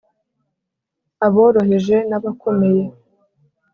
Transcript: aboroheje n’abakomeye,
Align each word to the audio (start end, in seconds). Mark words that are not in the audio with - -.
aboroheje 1.25 1.95
n’abakomeye, 2.09 2.83